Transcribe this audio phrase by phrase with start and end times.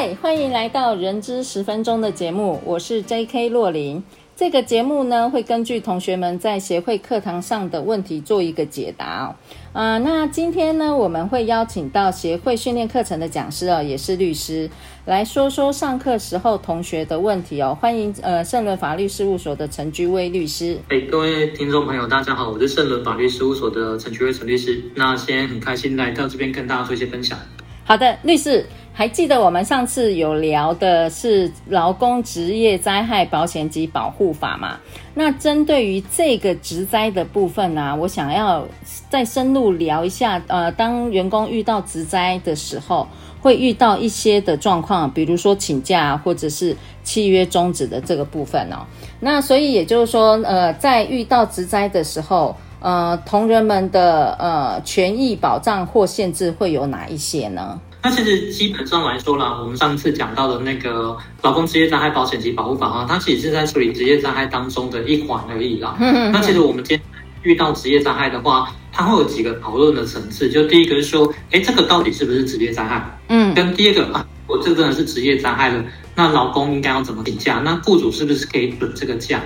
[0.00, 3.50] 嗨，欢迎来到人之十分钟的节目，我是 J.K.
[3.50, 4.02] 洛琳。
[4.34, 9.36] 这个节目呢，会根据同学们在协会课堂上的问题做一个解答哦。
[9.74, 14.70] 啊、呃，那今天呢，我们会邀请到协会训练课程的讲师哦，也是律师，
[15.04, 17.76] 来说说上课时候同学的问题哦。
[17.78, 20.78] 欢迎呃盛伦法律事务所的陈居威律师。
[20.88, 24.82] 哎，各位听众朋友，大家好，我是圣伦法律事务所的陈居威陈律师。
[24.94, 27.38] 那今天很开心来到这边跟大家做一些分享。
[27.84, 28.64] 好的，律师。
[29.00, 34.76] 还记得我们上次有聊的是劳工职业灾害保险及保护法嘛？
[35.14, 38.62] 那针对于这个职灾的部分呢、我想要
[39.08, 40.42] 再深入聊一下。
[40.48, 43.08] 呃，当员工遇到职灾的时候，
[43.40, 48.84] 会遇到一些的状况，比如说请假或者是契约终止的这个部分哦。
[49.20, 57.80] 那所以也就是说，呃，在遇到职灾的时候，呃，同仁们的呃权益保障或限制会有哪一些呢？
[58.02, 65.96] 那其实基本上来说啦，我们上次讲到的那个劳工职业灾害保险及保护法啊，它其实是在处理职业灾害当中的一环而已啦。
[66.00, 67.02] 那其实我们今天
[67.42, 70.48] 遇到职业灾害的话，它会有几个讨论的层次。
[70.48, 73.18] 就第一个是说，哎，这个到底是不是职业灾害？
[73.28, 73.54] 嗯。
[73.54, 75.84] 跟第二个啊，我这真的是职业灾害了，
[76.14, 77.60] 那劳工应该要怎么请假？
[77.62, 79.42] 那雇主是不是可以准这个假？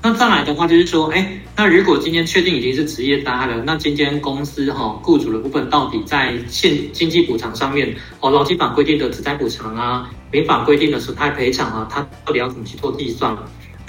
[0.00, 13.36] 那再来的话就是说，哎，那如果今天确定已经是职业灾害了，那今天公司哈雇主的部分到底在现经济补偿上面，哦，劳基法规定的职灾补偿啊，民法规定的损害赔偿啊，它到底要怎么去做计算？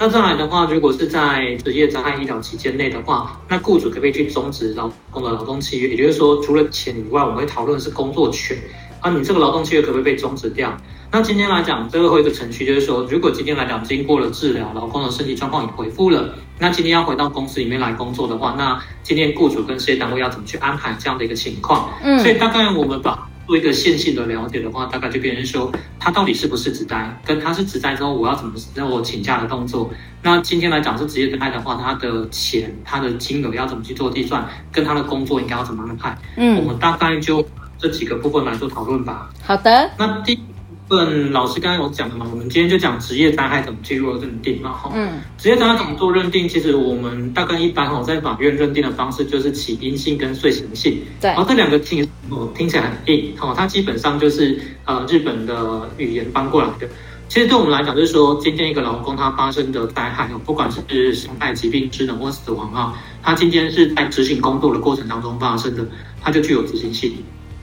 [0.00, 5.90] 那再来的话，如果是在职业灾害医疗期间内的话，那雇主可不可以去终止劳工的劳动契约？
[5.90, 8.58] 也就是说，除了钱以外，我们会讨论是工作权。
[9.00, 10.76] 啊，你这个劳动契约可不可以被终止掉？
[11.10, 21.90] 那今天来讲，最后一个程序就是说，如果今天来讲经过了治疗，劳工的身体状况也恢复了，那今天要回到公司里面来工作的话，那今天雇主跟事业单位要怎么去安排这样的一个情况？
[22.02, 27.20] 嗯，所以大概我们把做一个线性的了解的话，大概就变成说，他到底是不是职灾？
[27.24, 29.90] 跟他是职灾之后，我要怎么让我请假的动作？
[30.22, 34.46] 那今天来讲是职业灾害的话，他的钱、他的金额要怎么去做计算？
[34.70, 36.16] 跟他的工作应该要怎么安排？
[36.36, 37.44] 嗯，我们大概就。
[37.80, 39.30] 这几个部分来做讨论吧。
[39.42, 39.90] 好的。
[39.98, 44.72] 那第一部分老师刚刚有讲的嘛，我们今天就讲职业灾害怎么去做认定嘛。
[44.72, 46.48] 哈，嗯，职业灾害怎么做认定？
[46.48, 51.00] 其实我们大概一般哈，在法院认定的方式就是起因性跟遂行性。
[51.20, 51.30] 对。
[51.30, 52.06] 然后这两个听
[52.54, 56.88] 听起来很硬，哈，它基本上就是呃日本的语言搬过来的。
[57.28, 65.86] 其实对我们来讲，就是说今天一个劳工他发生的灾害，不管是伤害、疾病、失能或死亡啊，他今天是在执行工作的过程当中发生的，
[66.20, 67.12] 他就具有执行性。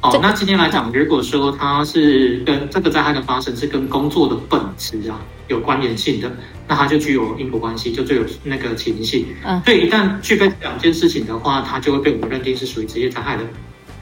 [0.01, 6.31] 哦，那今天来讲，如果说它是跟这个灾害的发生是跟工作的本质啊有关联性的，
[6.67, 9.25] 那它就具有因果关系，就具有那个起因性。
[9.43, 13.43] 嗯，所以一旦具备两件事情的话，它就会被我们认定是属于职业灾害的。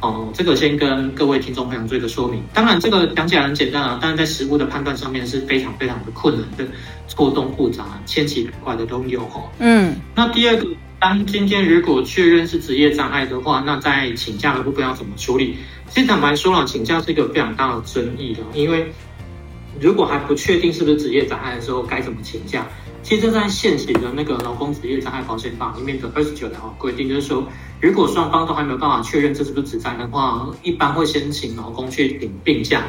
[0.01, 2.43] 哦，这个先跟各位听众朋友做一个说明。
[2.53, 6.65] 当然，这个讲起来很简单啊，但是在实物的判断上面是非常非常的困难的，
[7.07, 9.49] 错综复杂、千奇百怪的都有哦。
[9.59, 10.67] 嗯，那第二个，
[11.05, 15.55] 当今天如果确认是职业障碍的话，那在请假的部分要怎么处理？
[15.87, 18.91] 其实坦白说了，请假是一个非常大的争议的，因为
[19.79, 22.65] 如果还不确定是不是职业障碍的时候，该怎么请假？
[23.03, 27.47] 其实，在现行的那个劳工职业灾害保险法里面的二十九条规定，就是说，
[27.79, 32.81] 如果双方都还没有办法确认这是不是职灾的话，一般会先请劳工去领病假，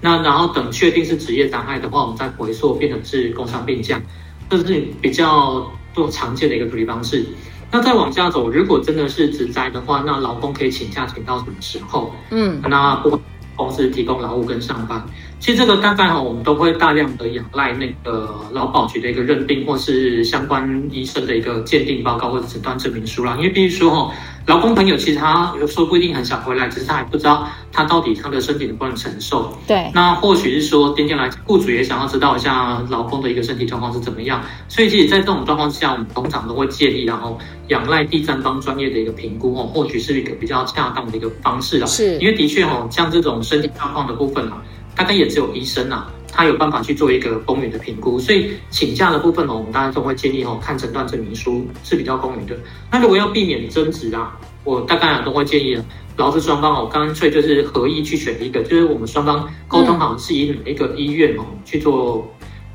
[0.00, 4.00] 那然后等确定是职业障碍的话，我们再回溯变成是工伤病假，
[4.48, 7.24] 这是比较多常见的一个处理方式。
[7.72, 12.12] 那再往下走，如果真的是职灾的话，那劳工可以请假请到什么时候？
[12.30, 13.20] 嗯，那不管
[13.54, 15.00] 公司提供劳务跟上班，
[15.40, 23.34] 其实这个大概哈，我们都会大量的仰赖那个劳保局的一个认定，或是相关医生的一个鉴定报告或者诊断证明书啦。
[23.38, 24.14] 因为必须说哈。
[24.46, 29.56] 劳工朋友其实他有时候不一定很想回来，只是他还不知道他到底他的身体能不能承受。
[29.64, 34.42] 对，那或许是说今天来雇主也想要知道一下劳工的一个身体状况是怎么样。
[34.66, 37.38] 所以其实，在这种状况下，我们通常都会建议，然后
[37.68, 41.86] 仰赖第三方专业的一个评估哦，或许是一个比较恰当的一个方式啦。
[41.86, 44.60] 是，因为的确哦，像这种身体状况的部分啊，
[44.94, 48.18] 大概也只有医生啊，他有办法去做一个公允的评估。
[48.18, 52.56] 所以请假的部分呢，我们当然都会建议哦，看诊断证明书是比较公允的。
[52.90, 55.78] 那如果要避免争执啊，我大概都会建议
[56.16, 62.30] 劳资双方哦，干脆就是合意去选一个，就是我们双方沟通好是以哪一个医院哦去做。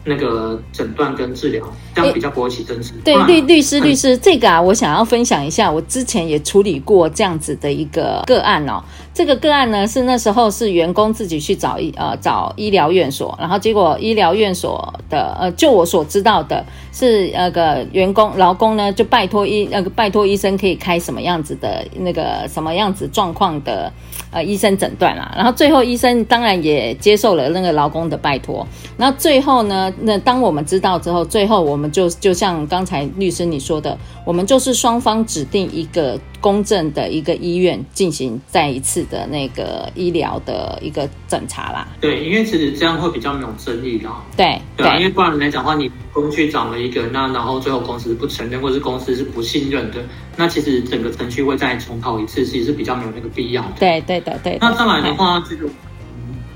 [0.07, 1.65] 那个诊断跟治疗，
[1.95, 2.93] 这样比较不会起争执。
[3.03, 8.83] 对，律律师律师，这个啊，我想要分享一下，我之前也处理过这样子的一个个案哦。
[9.15, 23.89] 这个个案呢，是那时候是员工自己去找医呃找医疗院所，然后结果医疗院所的呃，就我所知道的是那个员工劳工呢，就拜托医那个拜托医生可以开什么样子的那个什么样子状况的
[24.31, 25.33] 呃医生诊断啦。
[25.33, 28.67] 然后最后医生当然也接受了那个劳工的拜托。
[28.97, 29.91] 然后最后呢。
[30.01, 41.87] 那当我们知道之后，最后我们就就像刚才律师你说的，我们就是双方指定一个公正的一个医院进行再一次的那个医疗的一个检查啦。
[41.99, 44.23] 对，因为其实这样会比较没有争议啦。
[44.37, 49.97] 对对，因为不然来讲的话，你工去找了一个，那然后最后公司不承认，或是公司是不信任的，
[50.37, 53.69] 那其实整个程序会再重跑一次，其实是比较没有那个必要的。
[53.79, 54.57] 对对的对，对。
[54.61, 55.67] 那再来的话，这个。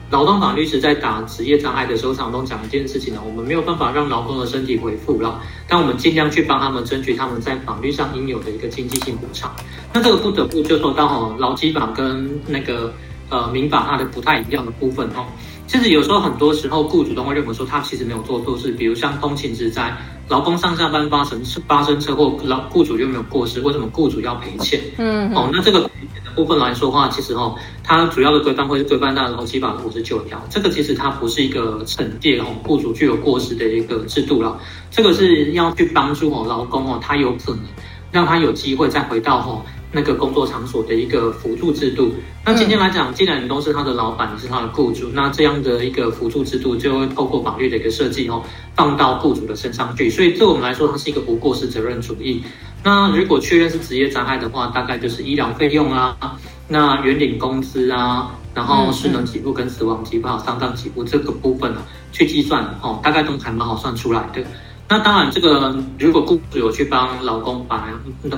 [0.09, 9.53] 劳动法律师在打职业障碍的时候，常常讲一件事情呢，我们没有办法让劳工的身体恢复了，但我们尽量去帮他们争取他们在法律上应有的一个经济性补偿。
[9.93, 12.91] 那这个不得不就说到哈，劳基法跟那个
[13.29, 15.25] 呃民法它的不太一样的部分哦。
[15.67, 19.95] 其实有时候很多时候，雇主都会认为说他其实没有做错事，比如像通勤之灾，
[20.27, 24.81] 劳工上下班发生发生车祸，劳雇主就没有过失，为什么雇主要赔钱？
[24.97, 25.87] 嗯，哦，那这个
[26.39, 27.53] 部分来说的话，其实哦，
[27.83, 34.57] 它主要的规范会是规范到劳基法五十九条，这个其实它不是一个惩戒哦雇主具有过失的一个制度了，
[34.89, 37.59] 这个是要去帮助哦劳工哦，他有可能
[38.09, 39.61] 让他有机会再回到哦。
[39.91, 42.13] 那个工作场所的一个辅助制度，
[42.45, 48.43] 那今天来讲，既然你都是他的老板，你是他的雇主，那这样的一个辅助制度就会透过法律的一个设计哦，
[48.75, 50.09] 放到雇主的身上去。
[50.09, 52.43] 所以对我们来说，它是一个不过失责任主义。
[52.83, 56.15] 那如果确认是职业灾害的话，大概就是医疗费用啊，
[56.67, 61.81] 那原领工资啊，然后失能给付跟死亡给付、丧葬给付这个部分呢，
[62.11, 64.43] 去计算哦，大概都还蛮好算出来的。
[64.91, 67.79] 那当然，这个如果雇主有去帮劳工保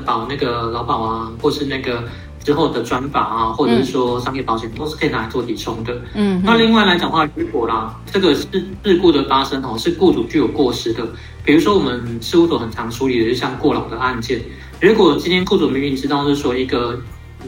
[0.05, 2.03] 保那个劳保啊，或是那个
[2.43, 5.97] 之后的专法啊，或者是说商业保险，都是可以拿来做抵充的。
[6.13, 8.47] 嗯，那另外来讲的话，如果啦，这个事
[8.83, 11.07] 事故的发生哦，是雇主具有过失的，
[11.45, 14.41] 比如说我们事务所很常处理的，就像过劳的案件。
[14.81, 16.99] 如果今天雇主明明知道是说一个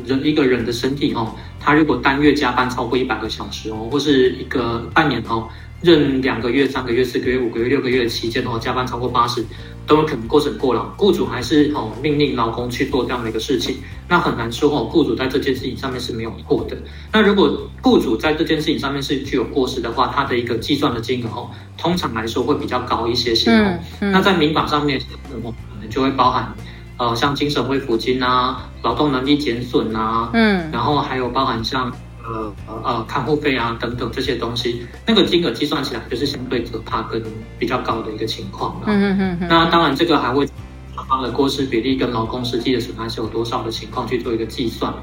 [0.05, 5.45] 人一个人的身体哦，他如果单月加班超过一百个小时哦，或是一个半年哦。
[5.83, 9.43] 任两个月、三个月、四个月、五个月、六个月的期间哦，加班超过八十，
[9.85, 10.85] 都有可能构成过劳。
[10.97, 13.75] 雇主还是哦命令劳工去做这样的一个事情，
[14.07, 16.77] 那很难说哦，雇主在这件事情上面是没有错的。
[17.11, 23.77] 那如果雇主在这件事情上面是具有过失的话，他的一个计算的金额哦，通常来说会比较高一些些哦。
[23.99, 25.37] 嗯嗯、那在民法上面，可
[25.81, 26.53] 能就会包含
[26.95, 31.91] 呃像精神恢复金啊、劳动能力减损啊，嗯，然后还有包含像。
[32.23, 37.21] 呃呃呃，看护费啊等等这些东西，那个金额计算起来就是相对可怕跟
[37.59, 38.85] 比较高的一个情况了。
[38.87, 39.47] 嗯嗯嗯。
[39.49, 40.47] 那当然，这个还会
[40.93, 44.93] 双方的过失比例跟劳工实际的损害是有多少的情况去做一个计算。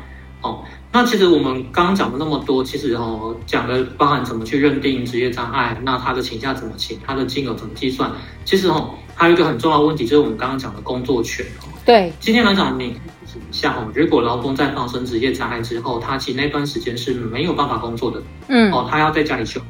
[0.43, 8.11] 哦，那其实我们刚刚讲了那么多，其实哦讲的包含怎么去认定职业障碍，那他的请假怎么请，他的金额怎么计算，
[8.47, 11.45] 其实哦还有一个很重要的问题，就是我们刚刚讲的工作权。
[11.85, 12.97] 对，今天来讲你。
[13.51, 19.61] 像哦，如果劳工在发生职业灾害之后，他其实那段时间是没有办法工作的，嗯，哦，他要在家里休，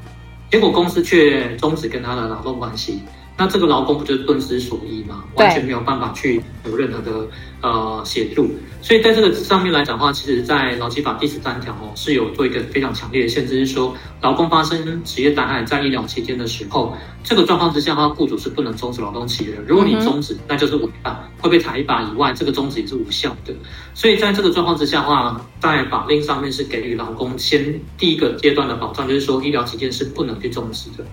[0.51, 3.01] 结果公司却终止跟他的劳动关系。
[3.41, 5.25] 那这个劳工不就是顿失所依吗？
[5.37, 7.27] 完全没有办法去有任何的
[7.63, 8.47] 呃协助，
[8.83, 16.95] 所以在这个上面来讲的话，其实，在劳基法第十三条哦是有做一个非常强烈的限制，是说劳工发生职业灾害在医疗期间的时候，
[17.25, 19.63] 这个状况之下的话，雇主是不能终止劳动契约的。
[19.63, 23.55] 如果你终止，那就是违法，会被裁一把以外，这个终止也是无效的。
[23.95, 31.07] 所以在这个状况之下的话，在法令上面是给予劳工先第一个阶段的保障，就是说医疗期间是不能去终止的。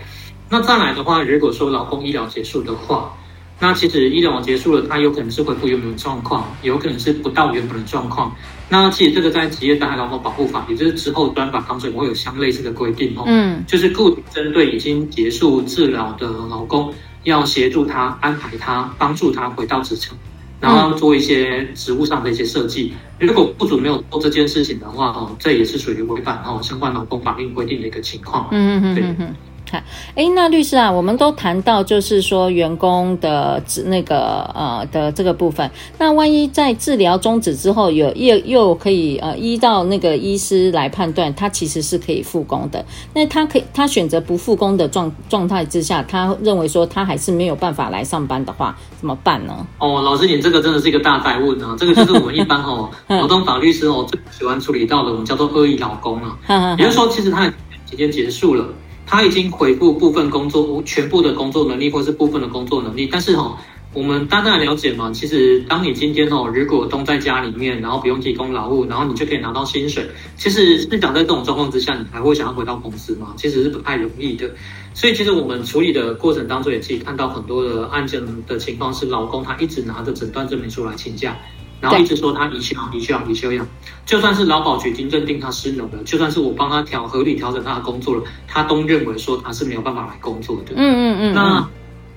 [0.50, 3.14] 那再来的话，如果说劳工医疗结束的话，
[3.60, 8.34] 那其实医疗结束了，它有可能是恢复原本的状况，有可能是不到原本的状况。
[8.70, 13.24] 那其实这个在职业灾害劳工保护法，也就是之后专法当中会有相类似的规定哦。
[13.26, 20.18] 嗯，就是雇主针对已经结束治疗的劳工，要协助他安排他，帮助他回到职场，
[20.62, 22.94] 然后做一些职务上的一些设计。
[23.20, 28.50] 如果雇主没有做这件事情的话，哦，这也是属于违反哦相关劳工法令规定的一个情况。
[28.52, 29.28] 嗯嗯嗯，对。
[29.70, 29.84] 看，
[30.16, 42.84] 哎，那律师啊，我们都谈到就是说员工的那个呃的这个部分，那万一在治疗终止之后有又又可以呃依照那个医师来判断，他其实是可以复工的，
[43.14, 49.68] 那他可以他选择不复工的状状态之下，他认为说他还是没有办法来上班的话，怎么办呢？
[49.80, 57.46] 哦，老师，你这个真的是一个大灾问啊，这个就是我们一般 哦劳动法律师哦最喜欢处理到的，我们叫做恶意劳工啊，也就是说，其实他
[57.92, 58.66] 已经结束了。
[59.08, 63.08] 他已经恢复部分工作，全部的工作能力，或是部分的工作能力。
[63.10, 63.58] 但是哈，
[63.94, 73.34] 我们大家了解嘛，其实当你今天哦，如果都在家里面，然后不用提供劳务，然后你就可以拿到薪水，其实是讲在这种状况之下，你还会想要回到公司吗？
[73.38, 74.52] 其实是不太容易的。
[74.94, 81.38] 所以其实我们处理的过程当中，也可以看到很多的案件的情况是，劳工他一直拿着诊断证明书来请假。
[81.80, 83.66] 然后一直说他遗休、遗休、遗休养，
[84.06, 90.74] 就算是劳保局已经认定他失能了，就算是我帮他调合理调整他的工作了，他都认为说他是没有办法来工作的。
[90.76, 91.34] 嗯嗯嗯。
[91.34, 91.68] 那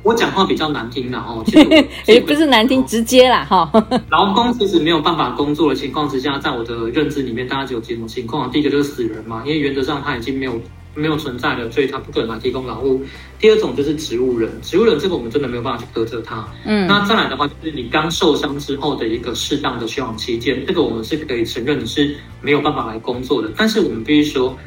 [0.02, 3.71] 我讲话比较难听了哦， 其实也不是难听，直接啦哈。
[4.11, 8.50] 劳工其实没有办法工作的情况之下，在我的认知里面，大家只有几种情况。
[8.50, 10.61] 第一个就是死人嘛，因为原则上他已经没有。
[10.94, 13.00] 没有存在的，所以他不可能来提供劳务。
[13.38, 16.47] 第二种就是植物人，植物人这个我们真的没有办法去苛责他。
[16.64, 23.50] 嗯，那再来的话就是你刚受伤之后的一个适当的休养期间，这个我们是可以承认你是没有办法来工作的。
[23.56, 24.59] 但是我们必须说，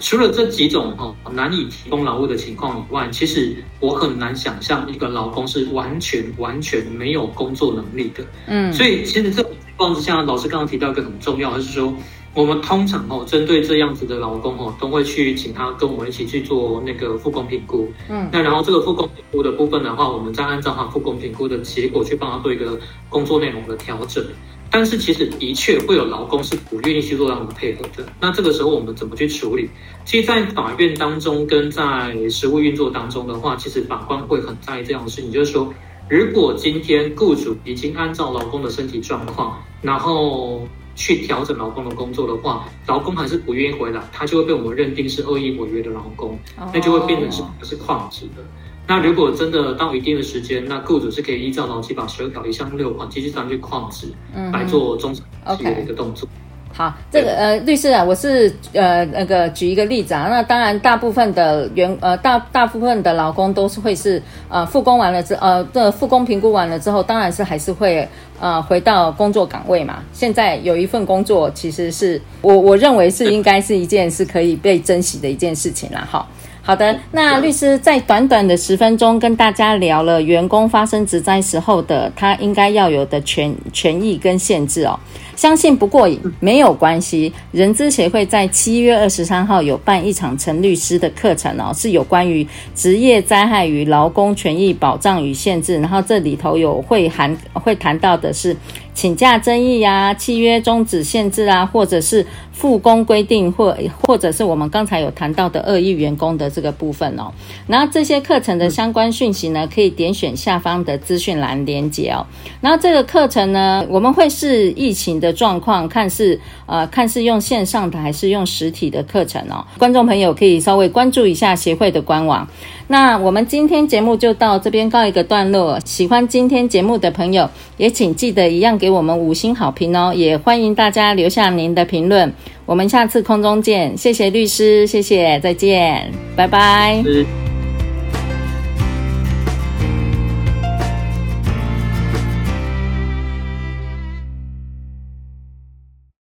[0.00, 8.24] 除了这几种哦难以提供劳务的情况以外，其实我很难想象一个劳工是完全完全没有工作能力的。
[8.46, 11.94] 嗯，所以其实这种情况之下，老师刚刚提到一个很重要就是说。
[12.36, 17.90] 我们通常哦，针对这样子的劳工哦，都会去请他跟我们一起去做那个复工评估。
[18.10, 22.78] 嗯，那然后这个复工评估的部分的话，我们再按照他复工评估的结果去帮他做一个
[23.08, 24.22] 工作内容的调整。
[24.70, 28.06] 但是其实的确会有劳工是不愿意去做这样的配合的。
[28.20, 29.70] 那这个时候我们怎么去处理？
[30.04, 35.72] 其实，在法院当中跟在实务运作当中的话，其实法官会很在意这样的事情，就是说，
[36.10, 40.66] 如果今天雇主已经按照劳工的身体状况，然后
[40.96, 46.36] 去调整劳工的工作的话，劳工还是不愿意回来，他就会被我们认定是恶意违约的劳工，
[46.72, 48.42] 那就会变成是是旷职的。
[48.88, 54.12] 那如果真的到一定的时间，那雇主是可以依照劳基法十二条一项六款继续上去旷职，
[54.52, 55.20] 来做终止
[55.56, 56.28] 契约的一个动作。
[56.76, 68.06] 好，这个呃，律师啊，我是呃那个举一个例子啊，那当然大部分的员呃大大部分的劳工都是会是呃复工完了之呃的复工评估完了之后，当然是还是会
[68.38, 70.02] 呃回到工作岗位嘛。
[70.12, 76.06] 现在有一份工作，其实是我我认为是应该是一件是可以被珍惜的一件事情啦。
[76.10, 76.26] 哈。
[76.66, 84.98] 好的，那律师在短短的十分钟跟大家聊了员工发生职灾时候的他应该要有的权权益跟限制哦。
[85.36, 92.44] 相信不过瘾没有关系，人资协会在七月二十三号有办一场陈律师的课程哦，是有关于
[92.74, 98.56] 职业灾害与劳工权益保障与限制，然后这里头有会含会谈到的是
[98.96, 102.26] 请假争议呀、契约终止限制啊，或者是。
[102.56, 107.30] 复工规定或或者是我们刚才有谈到的恶意员工的这个部分哦，
[107.66, 112.24] 然后这些课程的相关讯息呢，可以点选下方的资讯栏连接哦。
[112.62, 119.62] 然后这个课程呢，我们会视疫情的状况，看是呃看是用线上的还是用实体的课程哦。
[119.76, 122.48] 观众朋友可以稍微关注一下协会的官网。
[122.88, 125.78] 那我们今天节目就到这边告一个段落。
[125.84, 130.12] 喜欢今天节目的朋友，也请记得一样给我们五星好评哦。
[130.14, 132.32] 也欢迎大家留下您的评论。
[132.64, 137.02] 我们下次空中见，谢谢律师，谢谢，再见，拜拜。